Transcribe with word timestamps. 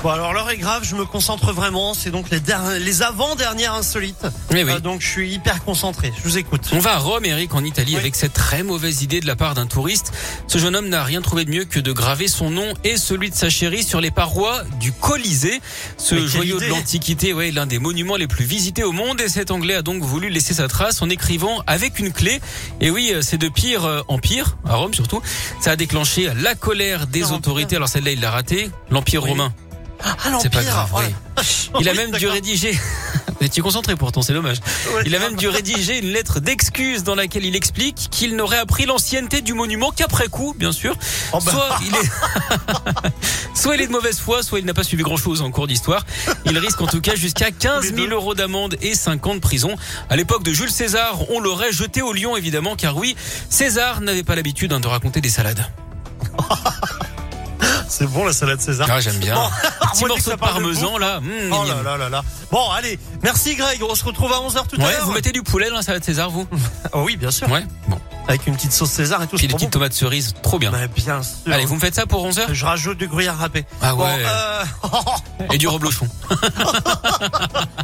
Bon 0.00 0.10
alors 0.10 0.32
l'heure 0.32 0.48
est 0.48 0.56
grave, 0.58 0.84
je 0.84 0.94
me 0.94 1.04
concentre 1.04 1.52
vraiment, 1.52 1.92
c'est 1.92 2.12
donc 2.12 2.30
les, 2.30 2.38
der- 2.38 2.78
les 2.78 3.02
avant-dernières 3.02 3.74
insolites. 3.74 4.26
Oui, 4.52 4.62
oui. 4.62 4.70
Euh, 4.70 4.78
donc 4.78 5.00
je 5.00 5.08
suis 5.08 5.32
hyper 5.34 5.64
concentré, 5.64 6.12
je 6.16 6.22
vous 6.22 6.38
écoute. 6.38 6.60
On 6.72 6.78
va 6.78 6.94
à 6.94 6.98
Rome, 6.98 7.24
Eric, 7.24 7.52
en 7.56 7.64
Italie, 7.64 7.94
Oui. 7.94 7.98
avec 7.98 8.14
cette 8.14 8.32
très 8.32 8.62
mauvaise 8.62 9.02
idée 9.02 9.20
de 9.20 9.26
la 9.26 9.34
part 9.34 9.54
d'un 9.54 9.66
touriste. 9.66 10.12
Ce 10.46 10.56
jeune 10.58 10.76
homme 10.76 10.88
n'a 10.88 11.02
rien 11.02 11.20
trouvé 11.20 11.44
de 11.44 11.50
mieux 11.50 11.64
que 11.64 11.80
de 11.80 11.90
graver 11.90 12.28
son 12.28 12.48
nom 12.48 12.74
et 12.84 12.96
celui 12.96 13.28
de 13.30 13.34
sa 13.34 13.50
chérie 13.50 13.82
sur 13.82 14.00
les 14.00 14.12
parois 14.12 14.62
du 14.78 14.92
Colisée. 14.92 15.60
Ce 15.96 16.28
joyau 16.28 16.58
idée 16.58 16.66
de 16.66 16.70
l'Antiquité, 16.70 17.32
ouais, 17.32 17.50
l'un 17.50 17.66
des 17.66 17.80
monuments 17.80 18.16
les 18.16 18.28
plus 18.28 18.44
visités 18.44 18.84
au 18.84 18.92
monde. 18.92 19.20
Et 19.20 19.28
cet 19.28 19.50
Anglais 19.50 19.74
a 19.74 19.82
donc 19.82 20.04
voulu 20.04 20.28
laisser 20.28 20.54
sa 20.54 20.68
trace 20.68 21.02
en 21.02 21.10
écrivant 21.10 21.64
avec 21.66 21.98
une 21.98 22.12
clé. 22.12 22.40
Et 22.80 22.90
oui, 22.90 23.10
euh, 23.14 23.20
c'est 23.20 23.36
de 23.38 23.48
pire 23.48 23.84
euh, 23.84 24.02
en 24.06 24.18
pire, 24.20 24.58
à 24.64 24.76
Rome 24.76 24.94
surtout. 24.94 25.20
Ça 25.60 25.72
a 25.72 25.76
déclenché 25.76 26.30
la 26.40 26.54
colère 26.54 27.08
des 27.08 27.32
autorités. 27.32 27.74
Alors 27.74 27.88
celle-là, 27.88 28.12
il 28.12 28.20
l'a 28.20 28.30
raté. 28.30 28.70
L'Empire 28.90 29.24
Oui. 29.24 29.30
romain. 29.30 29.52
Ah 30.24 30.38
C'est 30.42 30.50
pas 30.52 30.64
grave, 30.64 30.90
oh 30.94 30.98
oui. 31.00 31.14
la- 31.36 31.80
Il 31.80 31.88
a 31.88 31.92
Oui, 31.92 31.96
même 31.98 32.10
dû 32.12 32.26
rédiger. 32.26 32.72
Vous 33.40 33.46
étiez 33.46 33.62
concentré 33.62 33.94
pourtant, 33.94 34.20
c'est 34.20 34.32
dommage. 34.32 34.56
Il 35.06 35.14
a 35.14 35.20
même 35.20 35.36
dû 35.36 35.46
rédiger 35.46 35.98
une 36.00 36.08
lettre 36.12 36.40
d'excuse 36.40 37.04
dans 37.04 37.14
laquelle 37.14 37.44
il 37.44 37.54
explique 37.54 38.08
qu'il 38.10 38.34
n'aurait 38.34 38.58
appris 38.58 38.84
l'ancienneté 38.84 39.42
du 39.42 39.54
monument 39.54 39.92
qu'après 39.92 40.26
coup, 40.26 40.56
bien 40.58 40.72
sûr. 40.72 40.96
Oh 41.32 41.38
bah. 41.46 41.52
Soit 41.52 41.78
il 41.86 41.94
est, 41.94 43.10
soit 43.54 43.76
il 43.76 43.82
est 43.82 43.86
de 43.86 43.92
mauvaise 43.92 44.18
foi, 44.18 44.42
soit 44.42 44.58
il 44.58 44.64
n'a 44.64 44.74
pas 44.74 44.82
suivi 44.82 45.04
grand 45.04 45.16
chose 45.16 45.40
en 45.42 45.52
cours 45.52 45.68
d'histoire. 45.68 46.04
Il 46.46 46.58
risque 46.58 46.80
en 46.80 46.88
tout 46.88 47.00
cas 47.00 47.14
jusqu'à 47.14 47.52
15 47.52 47.84
les 47.84 47.88
000 47.94 48.08
deux. 48.08 48.12
euros 48.14 48.34
d'amende 48.34 48.76
et 48.82 48.94
5 48.96 49.24
ans 49.28 49.34
de 49.36 49.40
prison. 49.40 49.76
À 50.10 50.16
l'époque 50.16 50.42
de 50.42 50.52
Jules 50.52 50.72
César, 50.72 51.30
on 51.30 51.38
l'aurait 51.38 51.70
jeté 51.72 52.02
au 52.02 52.12
lion 52.12 52.36
évidemment, 52.36 52.74
car 52.74 52.96
oui, 52.96 53.14
César 53.50 54.00
n'avait 54.00 54.24
pas 54.24 54.34
l'habitude 54.34 54.72
hein, 54.72 54.80
de 54.80 54.88
raconter 54.88 55.20
des 55.20 55.30
salades. 55.30 55.64
C'est 57.98 58.06
bon 58.06 58.24
la 58.24 58.32
salade 58.32 58.60
César. 58.60 58.86
Ah, 58.90 59.00
j'aime 59.00 59.16
bien. 59.16 59.34
Bon, 59.34 59.48
petit 59.92 60.00
moi, 60.00 60.08
morceau 60.10 60.30
de 60.30 60.36
parmesan 60.36 60.98
là. 60.98 61.20
mmh, 61.20 61.26
Oh 61.52 61.64
là 61.66 61.82
là 61.82 61.96
là 61.96 62.08
là. 62.08 62.22
Bon 62.52 62.70
allez, 62.70 62.98
merci 63.22 63.56
Greg, 63.56 63.82
on 63.82 63.94
se 63.94 64.04
retrouve 64.04 64.32
à 64.32 64.36
11h 64.36 64.66
tout 64.68 64.80
à 64.80 64.84
Ouais, 64.84 64.92
l'heure. 64.92 65.04
vous 65.04 65.12
mettez 65.12 65.32
du 65.32 65.42
poulet 65.42 65.68
dans 65.68 65.76
la 65.76 65.82
salade 65.82 66.04
César, 66.04 66.30
vous 66.30 66.46
Oh 66.92 67.02
oui 67.04 67.16
bien 67.16 67.30
sûr, 67.30 67.50
Ouais. 67.50 67.64
Bon. 67.88 67.98
avec 68.28 68.46
une 68.46 68.54
petite 68.54 68.72
sauce 68.72 68.90
César 68.90 69.22
et 69.22 69.26
tout. 69.26 69.36
Puis 69.36 69.48
trop 69.48 69.56
petites 69.58 69.68
bon. 69.70 69.78
tomates 69.80 69.92
cerises, 69.94 70.34
trop 70.42 70.58
bien. 70.58 70.70
Mais 70.70 70.86
bien 70.88 71.22
sûr. 71.22 71.52
Allez, 71.52 71.64
vous 71.66 71.74
me 71.74 71.80
faites 71.80 71.94
ça 71.96 72.06
pour 72.06 72.24
11h 72.26 72.46
Je 72.52 72.64
rajoute 72.64 72.98
du 72.98 73.08
gruyère 73.08 73.36
râpé. 73.36 73.64
Ah 73.82 73.94
Bon, 73.94 74.04
ouais. 74.04 74.24
euh, 74.24 74.64
Et 75.52 75.58
du 75.58 75.66
reblochon. 75.68 76.06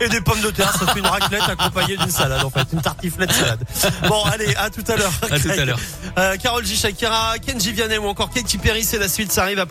et 0.00 0.08
des 0.08 0.20
pommes 0.20 0.40
de 0.40 0.50
terre, 0.50 0.72
ça 0.78 0.86
fait 0.92 0.98
une 0.98 1.06
raclette 1.06 1.42
accompagnée 1.48 1.96
d'une 1.96 2.10
salade 2.10 2.42
en 2.44 2.50
fait, 2.50 2.66
une 2.72 2.80
tartiflette 2.82 3.32
salade. 3.32 3.64
Bon 4.08 4.24
allez, 4.24 4.54
à 4.56 4.70
tout 4.70 4.84
à 4.88 4.96
l'heure. 4.96 5.12
À 5.30 5.38
tout 5.38 5.48
à 5.50 5.64
l'heure. 5.64 5.78
Euh, 6.18 6.36
Carole 6.36 6.64
G. 6.66 6.74
Shakira, 6.76 7.34
Kenji 7.38 7.72
Vianney 7.72 7.98
ou 7.98 8.06
encore 8.08 8.30
Katy 8.30 8.58
Perry, 8.58 8.82
c'est 8.84 8.98
la 8.98 9.08
suite, 9.08 9.30
ça 9.32 9.42
arrive 9.42 9.58
après. 9.58 9.68